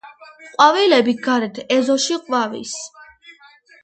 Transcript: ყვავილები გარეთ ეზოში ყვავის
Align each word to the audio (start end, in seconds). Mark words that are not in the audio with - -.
ყვავილები 0.59 1.13
გარეთ 1.27 1.59
ეზოში 1.75 2.17
ყვავის 2.23 2.73